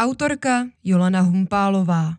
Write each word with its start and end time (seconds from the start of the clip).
Autorka 0.00 0.68
Jolana 0.84 1.20
Humpálová 1.20 2.14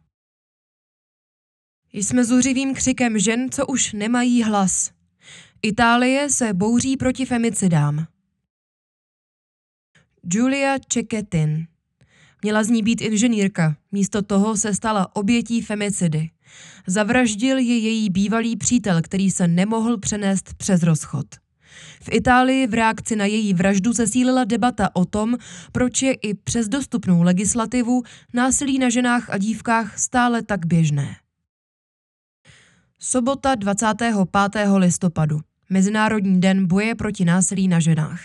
Jsme 1.94 2.26
zuřivým 2.26 2.74
křikem 2.74 3.20
žen, 3.20 3.50
co 3.52 3.68
už 3.68 3.94
nemají 3.94 4.44
hlas. 4.44 4.92
Itálie 5.62 6.30
se 6.30 6.54
bouří 6.54 6.98
proti 6.98 7.26
femicidám. 7.26 8.08
Julia 10.34 10.80
Cecchettin 10.90 11.68
Měla 12.44 12.64
z 12.64 12.70
ní 12.70 12.84
být 12.84 13.02
inženýrka, 13.02 13.78
místo 13.92 14.22
toho 14.22 14.58
se 14.58 14.76
stala 14.76 15.16
obětí 15.16 15.62
femicidy. 15.62 16.30
Zavraždil 16.88 17.58
ji 17.58 17.74
její 17.74 18.10
bývalý 18.10 18.58
přítel, 18.58 19.02
který 19.02 19.32
se 19.32 19.48
nemohl 19.48 19.98
přenést 19.98 20.54
přes 20.54 20.84
rozchod. 20.84 21.26
V 22.04 22.10
Itálii 22.12 22.68
v 22.68 22.74
reakci 22.74 23.16
na 23.16 23.26
její 23.26 23.54
vraždu 23.54 23.94
zesílila 23.94 24.44
debata 24.44 24.96
o 24.96 25.06
tom, 25.06 25.38
proč 25.72 26.02
je 26.02 26.14
i 26.14 26.34
přes 26.34 26.68
dostupnou 26.68 27.24
legislativu 27.24 28.04
násilí 28.34 28.80
na 28.80 28.90
ženách 28.90 29.30
a 29.30 29.38
dívkách 29.38 30.00
stále 30.00 30.42
tak 30.42 30.66
běžné. 30.66 31.16
Sobota 33.00 33.56
25. 33.56 34.16
listopadu. 34.78 35.40
Mezinárodní 35.70 36.42
den 36.42 36.68
boje 36.68 36.96
proti 36.96 37.26
násilí 37.26 37.68
na 37.68 37.80
ženách. 37.80 38.22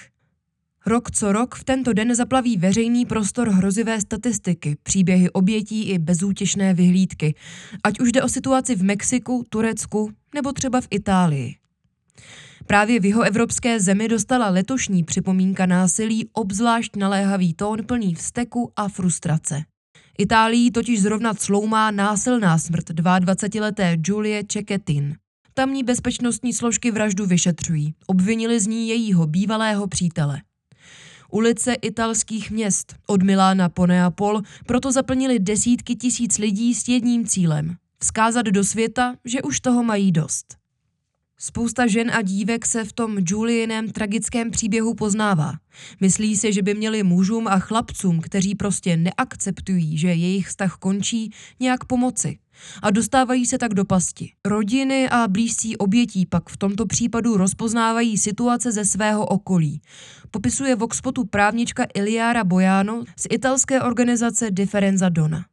Rok 0.87 1.11
co 1.11 1.33
rok 1.33 1.55
v 1.55 1.65
tento 1.65 1.93
den 1.93 2.15
zaplaví 2.15 2.57
veřejný 2.57 3.07
prostor 3.07 3.49
hrozivé 3.49 4.01
statistiky, 4.01 4.77
příběhy 4.83 5.31
obětí 5.31 5.89
i 5.89 5.99
bezútěšné 5.99 6.75
vyhlídky, 6.75 7.35
ať 7.85 8.01
už 8.01 8.13
jde 8.13 8.23
o 8.23 8.29
situaci 8.29 8.75
v 8.75 8.83
Mexiku, 8.83 9.45
Turecku 9.49 10.11
nebo 10.35 10.53
třeba 10.53 10.81
v 10.81 10.89
Itálii. 10.91 11.57
Právě 12.67 13.01
v 13.01 13.05
jeho 13.05 13.23
evropské 13.23 13.81
zemi 13.81 14.09
dostala 14.09 14.49
letošní 14.49 15.05
připomínka 15.05 15.67
násilí 15.67 16.29
obzvlášť 16.33 16.97
naléhavý 16.97 17.55
tón 17.55 17.79
plný 17.87 18.15
vzteku 18.15 18.73
a 18.77 18.89
frustrace. 18.89 19.63
Itálii 20.19 20.71
totiž 20.71 21.03
zrovna 21.03 21.35
cloumá 21.35 21.91
násilná 21.91 22.59
smrt 22.59 22.91
22-leté 22.91 23.97
Julie 24.07 24.45
Cecchettin. 24.49 25.17
Tamní 25.55 25.85
bezpečnostní 25.85 26.53
složky 26.53 26.91
vraždu 26.91 27.27
vyšetřují. 27.27 27.95
Obvinili 28.07 28.61
z 28.61 28.67
ní 28.67 28.89
jejího 28.89 29.27
bývalého 29.27 29.87
přítele. 29.87 30.43
Ulice 31.31 31.75
italských 31.75 32.51
měst 32.51 32.95
od 33.07 33.23
Milána 33.23 33.69
po 33.69 33.87
Neapol 33.87 34.43
proto 34.67 34.93
zaplnili 34.93 35.39
desítky 35.39 35.97
tisíc 35.97 36.39
lidí 36.39 36.75
s 36.75 36.89
jedním 36.89 37.27
cílem– 37.27 37.77
vzkázat 38.03 38.47
do 38.47 38.65
světa, 38.65 39.15
že 39.25 39.43
už 39.43 39.61
toho 39.61 39.83
mají 39.83 40.13
dost. 40.13 40.66
Spousta 41.39 41.87
žen 41.87 42.11
a 42.11 42.23
dívek 42.23 42.67
se 42.67 42.85
v 42.85 42.93
tom 42.93 43.17
Juliinem 43.27 43.89
tragickém 43.89 44.51
příběhu 44.51 44.95
poznává. 44.95 45.53
Myslí 46.01 46.37
si, 46.37 46.53
že 46.53 46.63
by 46.63 46.75
měli 46.75 47.03
mužům 47.03 47.49
a 47.49 47.59
chlapcům, 47.59 48.21
kteří 48.21 48.55
prostě 48.55 48.97
neakceptují, 48.97 49.99
že 49.99 50.09
jejich 50.09 50.49
vztah 50.49 50.77
končí, 50.77 51.33
nějak 51.61 51.85
pomoci. 51.85 52.39
A 52.83 52.91
dostávají 52.91 53.47
se 53.47 53.59
tak 53.59 53.75
do 53.75 53.85
pasti. 53.85 54.33
Rodiny 54.47 55.09
a 55.09 55.29
blízcí 55.29 55.77
obětí 55.77 56.27
pak 56.27 56.49
v 56.49 56.57
tomto 56.57 56.87
případu 56.87 57.37
rozpoznávají 57.37 58.19
situace 58.19 58.73
ze 58.73 58.85
svého 58.85 59.27
okolí. 59.27 59.81
Popisuje 60.31 60.75
Voxpotu 60.75 61.25
právnička 61.25 61.87
Iliara 61.95 62.45
Bojano 62.45 63.05
z 63.17 63.27
italské 63.31 63.83
organizace 63.83 64.51
Differenza 64.51 65.09
Dona. 65.09 65.45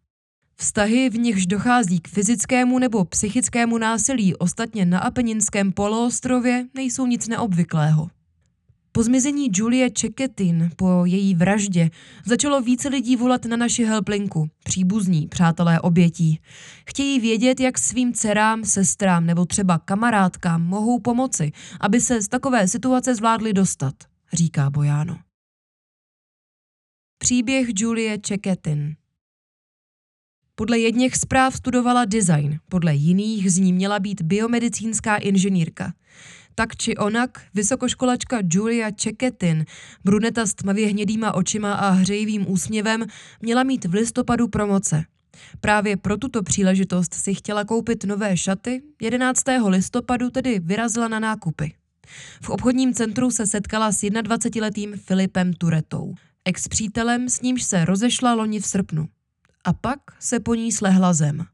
Vztahy, 0.55 1.09
v 1.09 1.17
nichž 1.17 1.45
dochází 1.45 1.99
k 1.99 2.07
fyzickému 2.07 2.79
nebo 2.79 3.05
psychickému 3.05 3.77
násilí 3.77 4.35
ostatně 4.35 4.85
na 4.85 4.99
Apeninském 4.99 5.71
poloostrově, 5.71 6.67
nejsou 6.73 7.05
nic 7.05 7.27
neobvyklého. 7.27 8.09
Po 8.95 9.03
zmizení 9.03 9.49
Julie 9.53 9.91
Cecchettin 9.91 10.71
po 10.75 11.05
její 11.05 11.35
vraždě 11.35 11.89
začalo 12.25 12.61
více 12.61 12.89
lidí 12.89 13.15
volat 13.15 13.45
na 13.45 13.57
naši 13.57 13.85
helplinku, 13.85 14.49
příbuzní, 14.63 15.27
přátelé 15.27 15.79
obětí. 15.79 16.39
Chtějí 16.89 17.19
vědět, 17.19 17.59
jak 17.59 17.79
svým 17.79 18.13
dcerám, 18.13 18.65
sestrám 18.65 19.25
nebo 19.25 19.45
třeba 19.45 19.77
kamarádkám 19.77 20.63
mohou 20.63 20.99
pomoci, 20.99 21.51
aby 21.79 22.01
se 22.01 22.21
z 22.21 22.27
takové 22.27 22.67
situace 22.67 23.15
zvládli 23.15 23.53
dostat, 23.53 23.93
říká 24.33 24.69
Bojano. 24.69 25.19
Příběh 27.17 27.67
Julie 27.75 28.19
Cecchettin 28.19 28.95
podle 30.55 30.79
jedněch 30.79 31.15
zpráv 31.15 31.55
studovala 31.55 32.05
design, 32.05 32.59
podle 32.69 32.95
jiných 32.95 33.51
z 33.51 33.57
ní 33.57 33.73
měla 33.73 33.99
být 33.99 34.21
biomedicínská 34.21 35.15
inženýrka. 35.15 35.93
Tak 36.55 36.75
či 36.75 36.97
onak, 36.97 37.41
vysokoškolačka 37.53 38.39
Julia 38.51 38.91
Cecchettin, 38.91 39.65
bruneta 40.03 40.45
s 40.45 40.53
tmavě 40.53 40.87
hnědýma 40.87 41.33
očima 41.33 41.73
a 41.73 41.89
hřejivým 41.89 42.51
úsměvem, 42.51 43.05
měla 43.41 43.63
mít 43.63 43.85
v 43.85 43.93
listopadu 43.93 44.47
promoce. 44.47 45.03
Právě 45.61 45.97
pro 45.97 46.17
tuto 46.17 46.43
příležitost 46.43 47.13
si 47.13 47.33
chtěla 47.33 47.65
koupit 47.65 48.03
nové 48.03 48.37
šaty, 48.37 48.81
11. 49.01 49.43
listopadu 49.67 50.29
tedy 50.29 50.59
vyrazila 50.59 51.07
na 51.07 51.19
nákupy. 51.19 51.73
V 52.41 52.49
obchodním 52.49 52.93
centru 52.93 53.31
se 53.31 53.47
setkala 53.47 53.91
s 53.91 54.01
21-letým 54.01 54.97
Filipem 54.97 55.53
Turetou, 55.53 56.15
ex-přítelem, 56.45 57.29
s 57.29 57.41
nímž 57.41 57.63
se 57.63 57.85
rozešla 57.85 58.33
loni 58.33 58.59
v 58.59 58.65
srpnu 58.65 59.07
a 59.63 59.73
pak 59.73 59.99
se 60.19 60.39
po 60.39 60.55
ní 60.55 60.71
slehla 60.71 61.13
zem. 61.13 61.45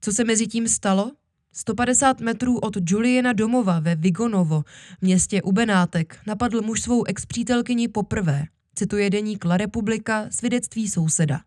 Co 0.00 0.12
se 0.12 0.24
mezi 0.24 0.46
tím 0.46 0.68
stalo? 0.68 1.12
150 1.52 2.20
metrů 2.20 2.58
od 2.58 2.76
Juliena 2.90 3.32
domova 3.32 3.80
ve 3.80 3.94
Vigonovo, 3.94 4.64
městě 5.00 5.42
u 5.42 5.52
Benátek, 5.52 6.18
napadl 6.26 6.62
muž 6.62 6.82
svou 6.82 7.04
ex-přítelkyni 7.04 7.88
poprvé, 7.88 8.44
cituje 8.74 9.10
deník 9.10 9.44
La 9.44 9.56
Republika 9.56 10.26
svědectví 10.30 10.88
souseda. 10.88 11.40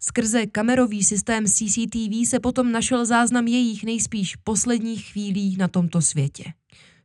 Skrze 0.00 0.46
kamerový 0.46 1.04
systém 1.04 1.46
CCTV 1.46 2.28
se 2.28 2.40
potom 2.40 2.72
našel 2.72 3.06
záznam 3.06 3.46
jejich 3.46 3.84
nejspíš 3.84 4.36
posledních 4.36 5.06
chvílí 5.06 5.56
na 5.56 5.68
tomto 5.68 6.02
světě. 6.02 6.44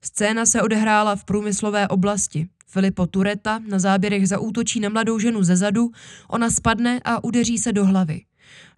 Scéna 0.01 0.45
se 0.45 0.61
odehrála 0.61 1.16
v 1.16 1.25
průmyslové 1.25 1.87
oblasti. 1.87 2.49
Filipo 2.67 3.07
Tureta 3.07 3.59
na 3.67 3.79
záběrech 3.79 4.27
zaútočí 4.27 4.79
na 4.79 4.89
mladou 4.89 5.19
ženu 5.19 5.43
ze 5.43 5.55
zadu, 5.55 5.91
ona 6.27 6.49
spadne 6.49 6.99
a 7.05 7.23
udeří 7.23 7.57
se 7.57 7.73
do 7.73 7.85
hlavy. 7.85 8.21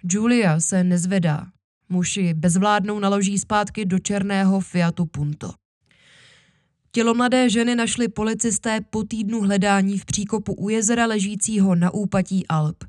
Julia 0.03 0.59
se 0.59 0.83
nezvedá. 0.83 1.47
Muži 1.89 2.33
bezvládnou 2.33 2.99
naloží 2.99 3.37
zpátky 3.37 3.85
do 3.85 3.99
černého 3.99 4.59
Fiatu 4.59 5.05
Punto. 5.05 5.53
Tělo 6.91 7.13
mladé 7.13 7.49
ženy 7.49 7.75
našli 7.75 8.07
policisté 8.07 8.81
po 8.89 9.03
týdnu 9.03 9.41
hledání 9.41 9.97
v 9.97 10.05
příkopu 10.05 10.53
u 10.53 10.69
jezera 10.69 11.05
ležícího 11.05 11.75
na 11.75 11.93
úpatí 11.93 12.47
Alp. 12.47 12.83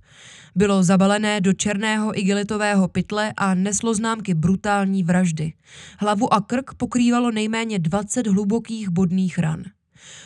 Bylo 0.54 0.82
zabalené 0.82 1.40
do 1.40 1.52
černého 1.52 2.18
igelitového 2.18 2.88
pytle 2.88 3.32
a 3.36 3.54
neslo 3.54 3.94
známky 3.94 4.34
brutální 4.34 5.02
vraždy. 5.02 5.52
Hlavu 5.98 6.34
a 6.34 6.40
krk 6.40 6.74
pokrývalo 6.74 7.30
nejméně 7.30 7.78
20 7.78 8.26
hlubokých 8.26 8.88
bodných 8.88 9.38
ran. 9.38 9.64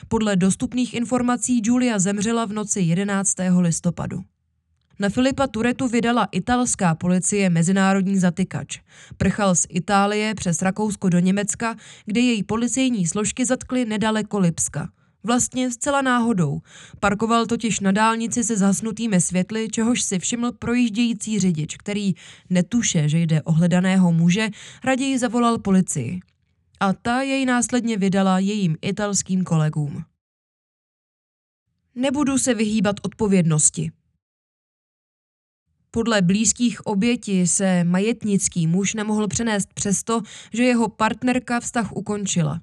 Podle 0.08 0.36
dostupných 0.36 0.94
informací 0.94 1.60
Julia 1.64 1.98
zemřela 1.98 2.44
v 2.44 2.52
noci 2.52 2.80
11. 2.80 3.34
listopadu. 3.60 4.22
Na 4.98 5.08
Filipa 5.08 5.46
Turetu 5.46 5.88
vydala 5.88 6.28
italská 6.32 6.94
policie 6.94 7.50
mezinárodní 7.50 8.18
zatykač. 8.18 8.80
Prchal 9.16 9.54
z 9.54 9.66
Itálie 9.68 10.34
přes 10.34 10.62
Rakousko 10.62 11.08
do 11.08 11.18
Německa, 11.18 11.76
kde 12.06 12.20
jej 12.20 12.42
policejní 12.42 13.06
složky 13.06 13.46
zatkly 13.46 13.84
nedaleko 13.84 14.38
Lipska. 14.38 14.88
Vlastně 15.24 15.70
zcela 15.70 16.02
náhodou. 16.02 16.60
Parkoval 17.00 17.46
totiž 17.46 17.80
na 17.80 17.92
dálnici 17.92 18.44
se 18.44 18.56
zhasnutými 18.56 19.20
světly, 19.20 19.68
čehož 19.68 20.02
si 20.02 20.18
všiml 20.18 20.52
projíždějící 20.52 21.38
řidič, 21.38 21.76
který 21.76 22.14
netuše, 22.50 23.08
že 23.08 23.18
jde 23.18 23.42
o 23.42 23.52
hledaného 23.52 24.12
muže, 24.12 24.48
raději 24.84 25.18
zavolal 25.18 25.58
policii 25.58 26.20
a 26.82 26.92
ta 26.92 27.20
jej 27.22 27.46
následně 27.46 27.96
vydala 27.96 28.38
jejím 28.38 28.76
italským 28.82 29.44
kolegům. 29.44 30.04
Nebudu 31.94 32.38
se 32.38 32.54
vyhýbat 32.54 32.96
odpovědnosti. 33.02 33.92
Podle 35.90 36.22
blízkých 36.22 36.86
oběti 36.86 37.46
se 37.46 37.84
majetnický 37.84 38.66
muž 38.66 38.94
nemohl 38.94 39.28
přenést 39.28 39.74
přesto, 39.74 40.22
že 40.52 40.62
jeho 40.64 40.88
partnerka 40.88 41.60
vztah 41.60 41.92
ukončila. 41.92 42.60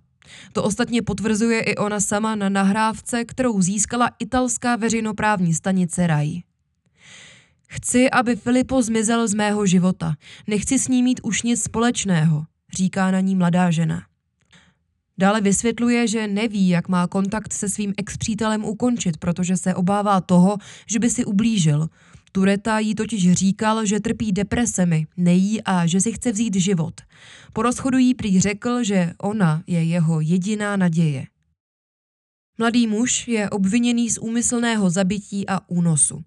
To 0.53 0.63
ostatně 0.63 1.01
potvrzuje 1.01 1.61
i 1.61 1.75
ona 1.75 1.99
sama 1.99 2.35
na 2.35 2.49
nahrávce, 2.49 3.25
kterou 3.25 3.61
získala 3.61 4.11
italská 4.19 4.75
veřejnoprávní 4.75 5.53
stanice 5.53 6.07
RAI. 6.07 6.43
Chci, 7.67 8.11
aby 8.11 8.35
Filipo 8.35 8.81
zmizel 8.81 9.27
z 9.27 9.33
mého 9.33 9.65
života. 9.65 10.15
Nechci 10.47 10.79
s 10.79 10.87
ním 10.87 11.05
mít 11.05 11.19
už 11.23 11.43
nic 11.43 11.63
společného, 11.63 12.45
říká 12.73 13.11
na 13.11 13.19
ní 13.19 13.35
mladá 13.35 13.71
žena. 13.71 14.08
Dále 15.19 15.41
vysvětluje, 15.41 16.07
že 16.07 16.27
neví, 16.27 16.69
jak 16.69 16.89
má 16.89 17.07
kontakt 17.07 17.53
se 17.53 17.69
svým 17.69 17.93
ex-přítelem 17.97 18.65
ukončit, 18.65 19.17
protože 19.17 19.57
se 19.57 19.75
obává 19.75 20.21
toho, 20.21 20.57
že 20.87 20.99
by 20.99 21.09
si 21.09 21.25
ublížil. 21.25 21.89
Tureta 22.31 22.79
jí 22.79 22.95
totiž 22.95 23.33
říkal, 23.33 23.85
že 23.85 23.99
trpí 23.99 24.31
depresemi, 24.31 25.07
nejí 25.17 25.63
a 25.63 25.87
že 25.87 26.01
si 26.01 26.11
chce 26.11 26.31
vzít 26.31 26.55
život. 26.55 27.01
Po 27.53 27.61
rozchodu 27.61 27.97
jí 27.97 28.13
prý 28.13 28.39
řekl, 28.39 28.83
že 28.83 29.13
ona 29.17 29.63
je 29.67 29.83
jeho 29.83 30.21
jediná 30.21 30.75
naděje. 30.77 31.27
Mladý 32.57 32.87
muž 32.87 33.27
je 33.27 33.49
obviněný 33.49 34.09
z 34.09 34.17
úmyslného 34.17 34.89
zabití 34.89 35.47
a 35.47 35.69
únosu. 35.69 36.23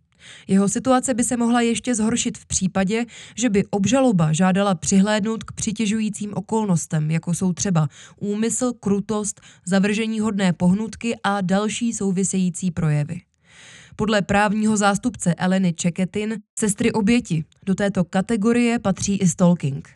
Jeho 0.48 0.68
situace 0.68 1.14
by 1.14 1.24
se 1.24 1.36
mohla 1.36 1.60
ještě 1.60 1.94
zhoršit 1.94 2.38
v 2.38 2.46
případě, 2.46 3.04
že 3.36 3.50
by 3.50 3.64
obžaloba 3.70 4.32
žádala 4.32 4.74
přihlédnout 4.74 5.44
k 5.44 5.52
přitěžujícím 5.52 6.30
okolnostem, 6.34 7.10
jako 7.10 7.34
jsou 7.34 7.52
třeba 7.52 7.88
úmysl, 8.20 8.72
krutost, 8.80 9.40
zavržení 9.66 10.20
hodné 10.20 10.52
pohnutky 10.52 11.14
a 11.24 11.40
další 11.40 11.92
související 11.92 12.70
projevy. 12.70 13.20
Podle 13.96 14.22
právního 14.22 14.76
zástupce 14.76 15.34
Eleny 15.34 15.72
Čeketin, 15.72 16.36
sestry 16.58 16.92
oběti, 16.92 17.44
do 17.66 17.74
této 17.74 18.04
kategorie 18.04 18.78
patří 18.78 19.16
i 19.16 19.28
stalking. 19.28 19.88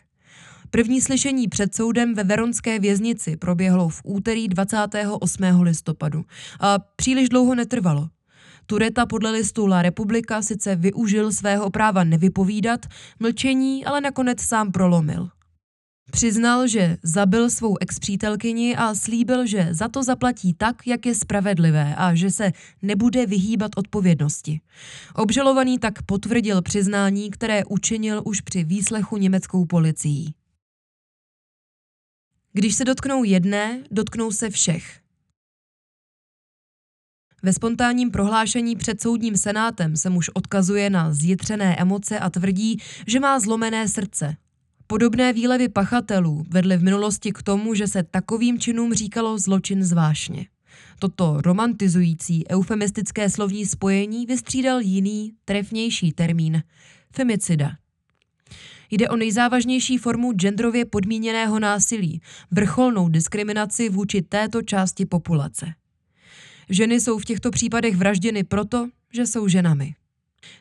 První 0.69 1.01
slyšení 1.01 1.47
před 1.47 1.75
soudem 1.75 2.13
ve 2.13 2.23
Veronské 2.23 2.79
věznici 2.79 3.37
proběhlo 3.37 3.89
v 3.89 4.01
úterý 4.03 4.47
28. 4.47 5.43
listopadu 5.61 6.25
a 6.59 6.79
příliš 6.79 7.29
dlouho 7.29 7.55
netrvalo. 7.55 8.09
Tureta 8.69 9.05
podle 9.05 9.31
listu 9.31 9.65
La 9.67 9.81
Republika 9.81 10.41
sice 10.41 10.75
využil 10.75 11.31
svého 11.31 11.69
práva 11.69 12.03
nevypovídat, 12.03 12.85
mlčení 13.19 13.85
ale 13.85 14.01
nakonec 14.01 14.41
sám 14.41 14.71
prolomil. 14.71 15.29
Přiznal, 16.11 16.67
že 16.67 16.97
zabil 17.03 17.49
svou 17.49 17.77
ex-přítelkyni 17.79 18.75
a 18.75 18.95
slíbil, 18.95 19.45
že 19.45 19.67
za 19.71 19.87
to 19.87 20.03
zaplatí 20.03 20.53
tak, 20.53 20.87
jak 20.87 21.05
je 21.05 21.15
spravedlivé 21.15 21.95
a 21.95 22.15
že 22.15 22.31
se 22.31 22.51
nebude 22.81 23.25
vyhýbat 23.25 23.71
odpovědnosti. 23.75 24.61
Obžalovaný 25.15 25.79
tak 25.79 26.01
potvrdil 26.01 26.61
přiznání, 26.61 27.31
které 27.31 27.65
učinil 27.65 28.21
už 28.25 28.41
při 28.41 28.63
výslechu 28.63 29.17
německou 29.17 29.65
policií. 29.65 30.33
Když 32.53 32.75
se 32.75 32.85
dotknou 32.85 33.23
jedné, 33.23 33.83
dotknou 33.91 34.31
se 34.31 34.49
všech. 34.49 35.06
Ve 37.43 37.53
spontánním 37.53 38.11
prohlášení 38.11 38.75
před 38.75 39.01
soudním 39.01 39.37
senátem 39.37 39.95
se 39.95 40.09
muž 40.09 40.29
odkazuje 40.33 40.89
na 40.89 41.13
zjitřené 41.13 41.75
emoce 41.75 42.19
a 42.19 42.29
tvrdí, 42.29 42.77
že 43.07 43.19
má 43.19 43.39
zlomené 43.39 43.87
srdce. 43.87 44.35
Podobné 44.87 45.33
výlevy 45.33 45.69
pachatelů 45.69 46.45
vedly 46.49 46.77
v 46.77 46.83
minulosti 46.83 47.31
k 47.31 47.43
tomu, 47.43 47.73
že 47.73 47.87
se 47.87 48.03
takovým 48.03 48.59
činům 48.59 48.93
říkalo 48.93 49.37
zločin 49.37 49.83
zvláštně. 49.83 50.47
Toto 50.99 51.41
romantizující 51.41 52.47
eufemistické 52.49 53.29
slovní 53.29 53.65
spojení 53.65 54.25
vystřídal 54.25 54.81
jiný, 54.81 55.33
trefnější 55.45 56.11
termín– 56.11 56.63
femicida. 57.15 57.71
Jde 58.91 59.09
o 59.09 59.15
nejzávažnější 59.15 59.97
formu 59.97 60.33
genderově 60.33 60.85
podmíněného 60.85 61.59
násilí, 61.59 62.21
vrcholnou 62.51 63.09
diskriminaci 63.09 63.89
vůči 63.89 64.21
této 64.21 64.61
části 64.61 65.05
populace. 65.05 65.73
Ženy 66.69 67.01
jsou 67.01 67.17
v 67.17 67.25
těchto 67.25 67.51
případech 67.51 67.95
vražděny 67.95 68.43
proto, 68.43 68.89
že 69.13 69.25
jsou 69.25 69.47
ženami. 69.47 69.95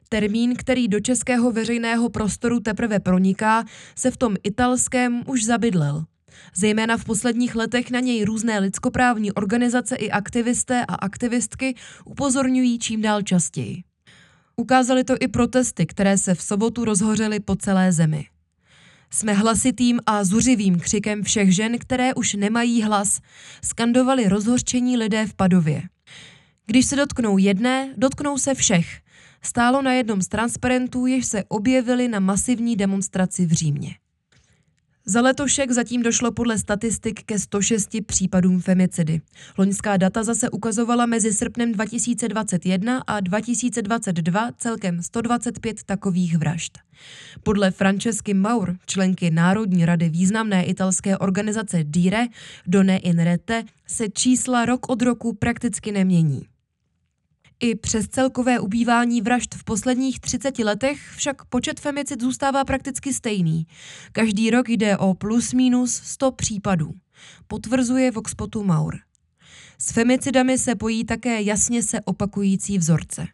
Termín, 0.08 0.56
který 0.56 0.88
do 0.88 1.00
českého 1.00 1.52
veřejného 1.52 2.08
prostoru 2.08 2.60
teprve 2.60 3.00
proniká, 3.00 3.64
se 3.96 4.10
v 4.10 4.16
tom 4.16 4.36
italském 4.42 5.22
už 5.26 5.44
zabydlel. 5.44 6.04
Zejména 6.56 6.96
v 6.96 7.04
posledních 7.04 7.54
letech 7.54 7.90
na 7.90 8.00
něj 8.00 8.24
různé 8.24 8.58
lidskoprávní 8.58 9.32
organizace 9.32 9.96
i 9.96 10.10
aktivisté 10.10 10.84
a 10.88 10.94
aktivistky 10.94 11.74
upozorňují 12.04 12.78
čím 12.78 13.02
dál 13.02 13.22
častěji. 13.22 13.82
Ukázali 14.56 15.04
to 15.04 15.14
i 15.20 15.28
protesty, 15.28 15.86
které 15.86 16.18
se 16.18 16.34
v 16.34 16.42
sobotu 16.42 16.84
rozhořely 16.84 17.40
po 17.40 17.56
celé 17.56 17.92
zemi. 17.92 18.26
Jsme 19.10 19.32
hlasitým 19.32 20.00
a 20.06 20.24
zuřivým 20.24 20.78
křikem 20.80 21.22
všech 21.22 21.54
žen, 21.54 21.78
které 21.78 22.14
už 22.14 22.34
nemají 22.34 22.82
hlas, 22.82 23.20
skandovali 23.64 24.28
rozhořčení 24.28 24.96
lidé 24.96 25.26
v 25.26 25.34
Padově. 25.34 25.82
Když 26.66 26.86
se 26.86 26.96
dotknou 26.96 27.38
jedné, 27.38 27.94
dotknou 27.96 28.38
se 28.38 28.54
všech. 28.54 29.00
Stálo 29.42 29.82
na 29.82 29.92
jednom 29.92 30.22
z 30.22 30.28
transparentů, 30.28 31.06
jež 31.06 31.26
se 31.26 31.44
objevily 31.48 32.08
na 32.08 32.20
masivní 32.20 32.76
demonstraci 32.76 33.46
v 33.46 33.52
Římě. 33.52 33.96
Za 35.08 35.20
letošek 35.20 35.70
zatím 35.70 36.02
došlo 36.02 36.32
podle 36.32 36.58
statistik 36.58 37.22
ke 37.22 37.38
106 37.38 37.96
případům 38.06 38.60
femicidy. 38.60 39.20
Loňská 39.58 39.96
data 39.96 40.22
zase 40.22 40.50
ukazovala 40.50 41.06
mezi 41.06 41.32
srpnem 41.32 41.72
2021 41.72 43.02
a 43.06 43.20
2022 43.20 44.50
celkem 44.58 45.02
125 45.02 45.82
takových 45.84 46.38
vražd. 46.38 46.78
Podle 47.42 47.70
Francesky 47.70 48.34
Maur, 48.34 48.76
členky 48.86 49.30
Národní 49.30 49.86
rady 49.86 50.08
významné 50.08 50.64
italské 50.64 51.18
organizace 51.18 51.84
DIRE, 51.84 52.26
Done 52.66 52.98
in 52.98 53.18
Rete, 53.18 53.64
se 53.86 54.08
čísla 54.08 54.64
rok 54.64 54.88
od 54.88 55.02
roku 55.02 55.32
prakticky 55.32 55.92
nemění. 55.92 56.46
I 57.60 57.74
přes 57.74 58.08
celkové 58.08 58.60
ubývání 58.60 59.20
vražd 59.20 59.54
v 59.54 59.64
posledních 59.64 60.20
30 60.20 60.58
letech 60.58 60.98
však 61.16 61.44
počet 61.44 61.80
femicid 61.80 62.20
zůstává 62.20 62.64
prakticky 62.64 63.14
stejný. 63.14 63.66
Každý 64.12 64.50
rok 64.50 64.68
jde 64.68 64.96
o 64.96 65.14
plus 65.14 65.52
minus 65.52 65.94
100 65.94 66.32
případů, 66.32 66.94
potvrzuje 67.46 68.10
Voxpotu 68.10 68.64
Maur. 68.64 68.98
S 69.78 69.92
femicidami 69.92 70.58
se 70.58 70.74
pojí 70.74 71.04
také 71.04 71.42
jasně 71.42 71.82
se 71.82 72.00
opakující 72.00 72.78
vzorce. 72.78 73.26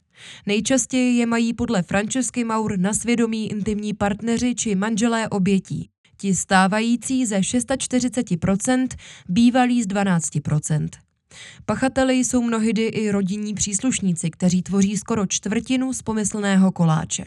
Nejčastěji 0.47 1.19
je 1.19 1.27
mají 1.27 1.55
podle 1.55 1.83
Francesky 1.83 2.45
Maur 2.45 2.79
na 2.79 2.95
svědomí 2.95 3.51
intimní 3.51 3.95
partneři 3.95 4.55
či 4.55 4.75
manželé 4.75 5.29
obětí. 5.29 5.89
Ti 6.17 6.35
stávající 6.35 7.27
ze 7.27 7.39
640%, 7.39 8.87
bývalí 9.29 9.83
z 9.83 9.87
12%. 9.87 10.89
Pachateli 11.67 12.15
jsou 12.15 12.43
mnohdy 12.43 12.87
i 12.87 13.11
rodinní 13.11 13.55
příslušníci, 13.55 14.31
kteří 14.31 14.63
tvoří 14.63 14.97
skoro 14.97 15.27
čtvrtinu 15.27 15.93
z 15.93 16.03
pomyslného 16.03 16.73
koláče. 16.73 17.25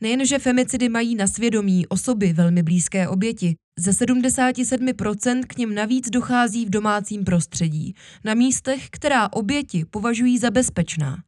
Nejenže 0.00 0.38
femicidy 0.38 0.88
mají 0.88 1.14
na 1.14 1.26
svědomí 1.26 1.86
osoby 1.86 2.32
velmi 2.32 2.62
blízké 2.62 3.08
oběti, 3.08 3.54
ze 3.78 3.90
77% 3.90 5.42
k 5.46 5.56
nim 5.56 5.74
navíc 5.74 6.10
dochází 6.10 6.66
v 6.66 6.70
domácím 6.70 7.24
prostředí, 7.24 7.94
na 8.24 8.34
místech, 8.34 8.90
která 8.90 9.32
oběti 9.32 9.84
považují 9.84 10.38
za 10.38 10.50
bezpečná. 10.50 11.22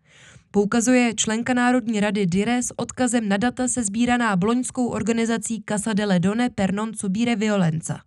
Poukazuje 0.50 1.14
členka 1.14 1.54
Národní 1.54 2.00
rady 2.00 2.26
DIRE 2.26 2.62
s 2.62 2.78
odkazem 2.78 3.28
na 3.28 3.36
data 3.36 3.68
se 3.68 3.84
sbíraná 3.84 4.36
bloňskou 4.36 4.86
organizací 4.86 5.62
Casa 5.68 5.92
delle 5.92 6.20
Donne 6.20 6.50
per 6.50 6.74
non 6.74 6.94
subire 6.94 7.36
violenza. 7.36 8.00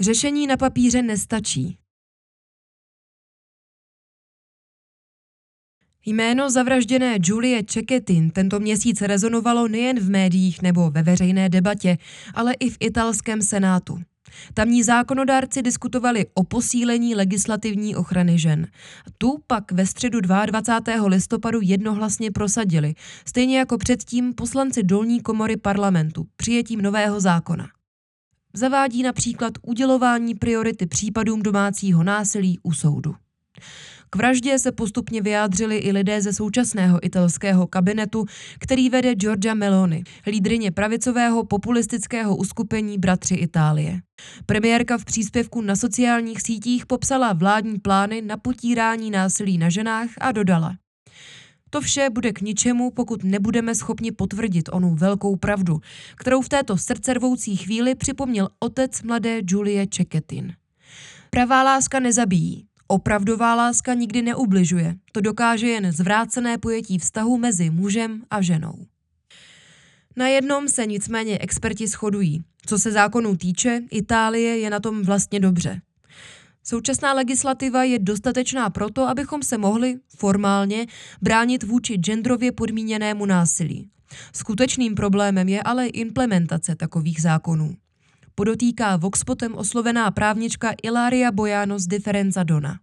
Řešení 0.00 0.46
na 0.46 0.56
papíře 0.56 1.02
nestačí. 1.02 1.78
Jméno 6.06 6.50
zavražděné 6.50 7.18
Julie 7.22 7.62
Čeketin 7.62 8.30
tento 8.30 8.60
měsíc 8.60 9.00
rezonovalo 9.00 9.68
nejen 9.68 10.00
v 10.00 10.10
médiích 10.10 10.62
nebo 10.62 10.90
ve 10.90 11.02
veřejné 11.02 11.48
debatě, 11.48 11.98
ale 12.34 12.52
i 12.52 12.70
v 12.70 12.76
italském 12.80 13.42
senátu. 13.42 13.98
Tamní 14.54 14.82
zákonodárci 14.82 15.62
diskutovali 15.62 16.26
o 16.34 16.44
posílení 16.44 17.14
legislativní 17.14 17.96
ochrany 17.96 18.38
žen. 18.38 18.66
Tu 19.18 19.38
pak 19.46 19.72
ve 19.72 19.86
středu 19.86 20.20
22. 20.20 21.06
listopadu 21.08 21.58
jednohlasně 21.62 22.30
prosadili, 22.30 22.94
stejně 23.26 23.58
jako 23.58 23.78
předtím 23.78 24.34
poslanci 24.34 24.82
dolní 24.82 25.20
komory 25.20 25.56
parlamentu 25.56 26.26
přijetím 26.36 26.82
nového 26.82 27.20
zákona. 27.20 27.68
Zavádí 28.54 29.02
například 29.02 29.52
udělování 29.62 30.34
priority 30.34 30.86
případům 30.86 31.42
domácího 31.42 32.02
násilí 32.02 32.58
u 32.62 32.72
soudu. 32.72 33.14
K 34.10 34.16
vraždě 34.16 34.58
se 34.58 34.72
postupně 34.72 35.22
vyjádřili 35.22 35.76
i 35.76 35.92
lidé 35.92 36.22
ze 36.22 36.32
současného 36.32 37.06
italského 37.06 37.66
kabinetu, 37.66 38.24
který 38.58 38.90
vede 38.90 39.14
Giorgia 39.14 39.54
Meloni, 39.54 40.04
lídrině 40.26 40.70
pravicového 40.70 41.44
populistického 41.44 42.36
uskupení 42.36 42.98
Bratři 42.98 43.34
Itálie. 43.34 44.00
Premiérka 44.46 44.98
v 44.98 45.04
příspěvku 45.04 45.60
na 45.60 45.76
sociálních 45.76 46.42
sítích 46.42 46.86
popsala 46.86 47.32
vládní 47.32 47.78
plány 47.78 48.22
na 48.22 48.36
potírání 48.36 49.10
násilí 49.10 49.58
na 49.58 49.68
ženách 49.68 50.10
a 50.20 50.32
dodala. 50.32 50.74
To 51.72 51.80
vše 51.80 52.10
bude 52.10 52.32
k 52.32 52.40
ničemu, 52.40 52.90
pokud 52.90 53.24
nebudeme 53.24 53.74
schopni 53.74 54.12
potvrdit 54.12 54.68
onu 54.72 54.94
velkou 54.94 55.36
pravdu, 55.36 55.80
kterou 56.16 56.40
v 56.40 56.48
této 56.48 56.76
srdcervoucí 56.76 57.56
chvíli 57.56 57.94
připomněl 57.94 58.48
otec 58.58 59.02
mladé 59.02 59.40
Julie 59.48 59.86
Čeketin. 59.86 60.52
Pravá 61.30 61.62
láska 61.62 62.00
nezabíjí, 62.00 62.66
opravdová 62.86 63.54
láska 63.54 63.94
nikdy 63.94 64.22
neubližuje, 64.22 64.94
to 65.12 65.20
dokáže 65.20 65.68
jen 65.68 65.92
zvrácené 65.92 66.58
pojetí 66.58 66.98
vztahu 66.98 67.38
mezi 67.38 67.70
mužem 67.70 68.22
a 68.30 68.42
ženou. 68.42 68.86
Na 70.16 70.28
jednom 70.28 70.68
se 70.68 70.86
nicméně 70.86 71.38
experti 71.38 71.86
shodují. 71.86 72.44
Co 72.66 72.78
se 72.78 72.92
zákonů 72.92 73.36
týče, 73.36 73.82
Itálie 73.90 74.58
je 74.58 74.70
na 74.70 74.80
tom 74.80 75.02
vlastně 75.02 75.40
dobře. 75.40 75.80
Současná 76.64 77.12
legislativa 77.12 77.84
je 77.84 77.98
dostatečná 77.98 78.70
proto, 78.70 79.08
abychom 79.08 79.42
se 79.42 79.58
mohli 79.58 79.96
formálně 80.16 80.86
bránit 81.22 81.62
vůči 81.62 81.96
genderově 81.96 82.52
podmíněnému 82.52 83.26
násilí. 83.26 83.88
Skutečným 84.32 84.94
problémem 84.94 85.48
je 85.48 85.62
ale 85.62 85.86
implementace 85.86 86.74
takových 86.74 87.22
zákonů. 87.22 87.76
Podotýká 88.34 88.96
Voxpotem 88.96 89.54
oslovená 89.54 90.10
právnička 90.10 90.72
z 91.78 91.86
Differenza 91.86 92.42
Dona. 92.42 92.78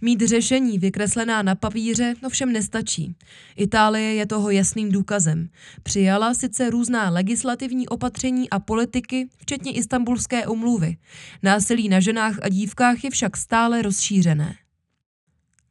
Mít 0.00 0.20
řešení 0.20 0.78
vykreslená 0.78 1.42
na 1.42 1.54
papíře 1.54 2.14
ovšem 2.26 2.52
nestačí. 2.52 3.14
Itálie 3.56 4.14
je 4.14 4.26
toho 4.26 4.50
jasným 4.50 4.92
důkazem. 4.92 5.48
Přijala 5.82 6.34
sice 6.34 6.70
různá 6.70 7.10
legislativní 7.10 7.88
opatření 7.88 8.50
a 8.50 8.58
politiky, 8.58 9.28
včetně 9.36 9.72
istambulské 9.72 10.46
umluvy. 10.46 10.96
Násilí 11.42 11.88
na 11.88 12.00
ženách 12.00 12.38
a 12.42 12.48
dívkách 12.48 13.04
je 13.04 13.10
však 13.10 13.36
stále 13.36 13.82
rozšířené. 13.82 14.54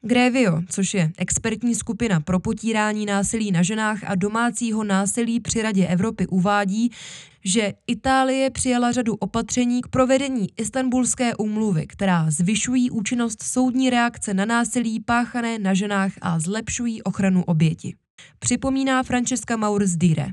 Grevio, 0.01 0.62
což 0.70 0.94
je 0.94 1.12
expertní 1.18 1.75
skupina 1.75 2.20
pro 2.20 2.39
potírání 2.39 3.06
násilí 3.06 3.51
na 3.51 3.63
ženách 3.63 4.00
a 4.04 4.16
domácího 4.16 4.84
násilí 4.84 5.39
při 5.39 5.62
Radě 5.62 5.88
Evropy, 5.88 6.27
uvádí, 6.27 6.92
že 7.46 7.74
Itálie 7.88 8.50
přijala 8.50 8.92
řadu 8.92 9.16
opatření 9.16 9.82
k 9.82 9.88
provedení 9.88 10.48
Istanbulské 10.58 11.36
úmluvy, 11.36 11.88
která 11.88 12.32
zvyšují 12.32 12.92
účinnost 12.92 13.44
soudní 13.44 13.89
reakce 13.89 14.34
na 14.34 14.46
násilí 14.46 15.00
páchané 15.00 15.60
na 15.60 15.74
ženách 15.74 16.12
a 16.22 16.39
zlepšují 16.39 17.04
ochranu 17.04 17.44
oběti. 17.44 17.96
Připomíná 18.39 19.04
Francesca 19.04 19.58
Maursdire. 19.58 20.27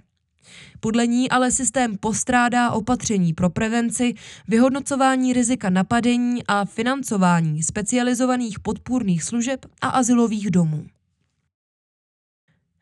Podle 0.81 1.07
ní 1.07 1.31
ale 1.31 1.51
systém 1.51 1.99
postrádá 1.99 2.71
opatření 2.71 3.35
pro 3.35 3.51
prevenci, 3.51 4.15
vyhodnocování 4.49 5.33
rizika 5.33 5.71
napadení 5.71 6.47
a 6.49 6.65
financování 6.65 7.63
specializovaných 7.63 8.61
podpůrných 8.61 9.23
služeb 9.23 9.67
a 9.81 9.89
asilových 9.89 10.51
domů. 10.51 10.87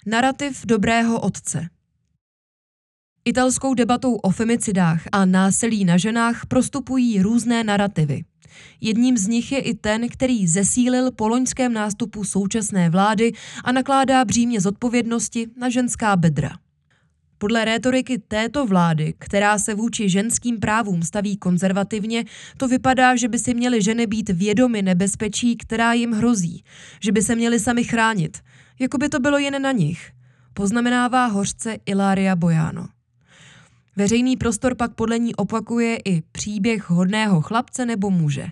Narativ 0.06 0.66
dobrého 0.66 1.20
otce 1.20 1.68
Italskou 3.24 3.74
debatou 3.74 4.14
o 4.14 4.30
femicidách 4.30 5.02
a 5.12 5.24
násilí 5.24 5.84
na 5.84 5.96
ženách 5.96 6.46
prostupují 6.46 7.22
různé 7.22 7.64
narativy. 7.64 8.24
Jedním 8.80 9.16
z 9.16 9.26
nich 9.26 9.52
je 9.52 9.58
i 9.58 9.74
ten, 9.74 10.08
který 10.08 10.46
zesílil 10.46 11.10
po 11.10 11.28
loňském 11.28 11.72
nástupu 11.72 12.24
současné 12.24 12.90
vlády 12.90 13.32
a 13.64 13.72
nakládá 13.72 14.24
břímě 14.24 14.60
zodpovědnosti 14.60 15.46
na 15.56 15.68
ženská 15.68 16.16
bedra. 16.16 16.50
Podle 17.42 17.64
rétoriky 17.64 18.18
této 18.18 18.66
vlády, 18.66 19.14
která 19.18 19.58
se 19.58 19.74
vůči 19.74 20.08
ženským 20.08 20.60
právům 20.60 21.02
staví 21.02 21.36
konzervativně, 21.36 22.24
to 22.56 22.68
vypadá, 22.68 23.16
že 23.16 23.28
by 23.28 23.38
si 23.38 23.54
měly 23.54 23.82
ženy 23.82 24.06
být 24.06 24.30
vědomy 24.30 24.82
nebezpečí, 24.82 25.56
která 25.56 25.92
jim 25.92 26.12
hrozí, 26.12 26.64
že 27.00 27.12
by 27.12 27.22
se 27.22 27.36
měly 27.36 27.60
sami 27.60 27.84
chránit, 27.84 28.38
jako 28.80 28.98
by 28.98 29.08
to 29.08 29.20
bylo 29.20 29.38
jen 29.38 29.62
na 29.62 29.72
nich, 29.72 30.10
poznamenává 30.54 31.26
hořce 31.26 31.76
Ilária 31.86 32.36
Bojano. 32.36 32.88
Veřejný 33.96 34.36
prostor 34.36 34.74
pak 34.74 34.94
podle 34.94 35.18
ní 35.18 35.34
opakuje 35.34 35.96
i 36.04 36.22
příběh 36.32 36.90
hodného 36.90 37.40
chlapce 37.40 37.86
nebo 37.86 38.10
muže. 38.10 38.46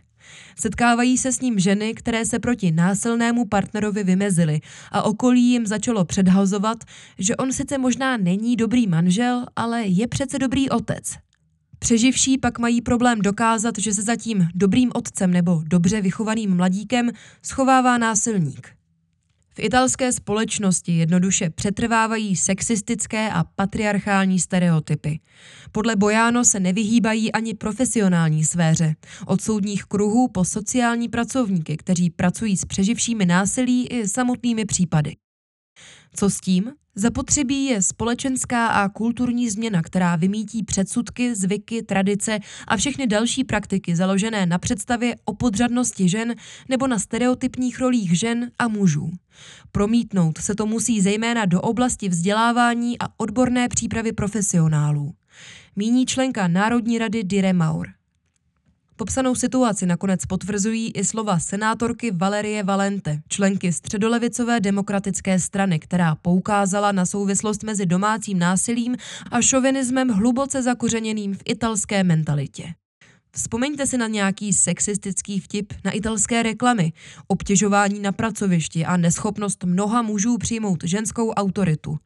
Setkávají 0.57 1.19
se 1.19 1.33
s 1.33 1.41
ním 1.41 1.59
ženy, 1.59 1.95
které 1.95 2.25
se 2.25 2.39
proti 2.39 2.73
násilnému 2.73 3.45
partnerovi 3.45 4.05
vymezily 4.05 4.61
a 4.93 5.03
okolí 5.03 5.43
jim 5.43 5.67
začalo 5.67 6.05
předhazovat, 6.05 6.85
že 7.19 7.37
on 7.37 7.53
sice 7.53 7.79
možná 7.79 8.17
není 8.17 8.57
dobrý 8.57 8.87
manžel, 8.87 9.47
ale 9.57 9.83
je 9.83 10.07
přece 10.07 10.39
dobrý 10.39 10.71
otec. 10.71 11.17
Přeživší 11.79 12.39
pak 12.39 12.59
mají 12.59 12.83
problém 12.83 13.19
dokázat, 13.21 13.75
že 13.79 13.95
se 13.95 14.03
za 14.03 14.17
tím 14.17 14.49
dobrým 14.55 14.91
otcem 14.95 15.31
nebo 15.31 15.62
dobře 15.67 16.00
vychovaným 16.00 16.57
mladíkem 16.57 17.11
schovává 17.43 17.99
násilník. 17.99 18.80
V 19.54 19.59
italské 19.59 20.12
společnosti 20.12 20.92
jednoduše 20.92 21.50
přetrvávají 21.50 22.37
sexistické 22.37 23.30
a 23.30 23.45
patriarchální 23.45 24.38
stereotypy. 24.38 25.21
Podle 25.73 25.97
Bojano 25.97 26.45
se 26.45 26.61
nevyhýbají 26.61 27.33
ani 27.33 27.54
profesionální 27.54 28.45
sféře, 28.45 28.95
od 29.26 29.40
soudních 29.40 29.85
kruhů 29.85 30.28
po 30.28 30.45
sociální 30.45 31.09
pracovníky, 31.09 31.76
kteří 31.76 32.11
pracují 32.11 32.57
s 32.57 32.64
přeživšími 32.64 33.26
násilí 33.26 33.87
i 33.87 34.09
samotnými 34.09 34.64
případy. 34.64 35.16
Co 36.14 36.30
s 36.30 36.40
tím? 36.40 36.73
Zapotřebí 37.00 37.64
je 37.64 37.83
společenská 37.83 38.66
a 38.66 38.88
kulturní 38.88 39.50
změna, 39.50 39.83
která 39.83 40.16
vymítí 40.16 40.62
předsudky, 40.62 41.35
zvyky, 41.35 41.83
tradice 41.83 42.38
a 42.69 42.76
všechny 42.76 43.07
další 43.07 43.45
praktiky 43.45 43.97
založené 43.97 44.47
na 44.47 44.59
představě 44.59 45.16
o 45.25 45.35
podřadnosti 45.35 46.09
žen 46.09 46.35
nebo 46.69 46.87
na 46.87 46.99
stereotypních 46.99 47.80
rolích 47.80 48.19
žen 48.19 48.50
a 48.59 48.69
mužů. 48.69 49.11
Promítnout 49.73 50.38
se 50.38 50.54
to 50.54 50.66
musí 50.66 51.00
zejména 51.00 51.45
do 51.45 51.61
oblasti 51.61 52.09
vzdělávání 52.09 52.99
a 52.99 53.04
odborné 53.16 53.69
přípravy 53.69 54.12
profesionálů. 54.12 55.14
Míní 55.76 56.07
členka 56.07 56.49
Národní 56.49 56.99
rady 56.99 57.25
Dire 57.25 57.52
Maur. 57.52 58.00
Popsanou 59.00 59.35
situaci 59.35 59.87
nakonec 59.87 60.26
potvrzují 60.26 60.90
i 60.90 61.04
slova 61.04 61.38
senátorky 61.38 62.11
Valerie 62.11 62.62
Valente, 62.62 63.21
členky 63.28 63.73
středolevicové 63.73 64.61
demokratické 64.61 65.38
strany, 65.38 65.78
která 65.78 66.14
poukázala 66.14 66.92
na 66.92 67.07
souvislost 67.07 67.62
mezi 67.62 67.87
domácím 67.87 68.38
násilím 68.38 68.97
a 69.30 69.42
šovinismem 69.42 70.09
hluboce 70.09 70.62
zakořeněným 70.62 71.35
v 71.35 71.42
italské 71.45 72.04
mentalitě. 72.04 72.75
Vzpomeňte 73.33 73.87
si 73.87 73.99
na 73.99 74.07
nějaký 74.07 74.52
sexistický 74.52 75.40
vtip 75.40 75.73
na 75.85 75.90
italské 75.90 76.42
reklamy, 76.42 76.92
obtěžování 77.28 78.00
na 78.00 78.12
pracovišti 78.12 78.85
a 78.85 78.97
neschopnost 78.97 79.64
mnoha 79.64 80.02
mužů 80.02 80.38
přijmout 80.38 80.85
ženskou 80.85 81.30
autoritu. 81.30 81.99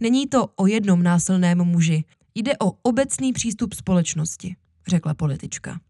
Není 0.00 0.26
to 0.26 0.46
o 0.56 0.66
jednom 0.66 1.02
násilném 1.02 1.58
muži, 1.58 2.04
jde 2.34 2.52
o 2.58 2.72
obecný 2.82 3.32
přístup 3.32 3.74
společnosti, 3.74 4.56
řekla 4.88 5.14
politička. 5.14 5.80